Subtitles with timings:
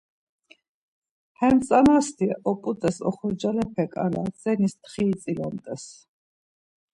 [1.39, 5.83] Hem tzanasti oput̆eş oxorcalepe-ǩala zenis ntxiri tzilomt̆es.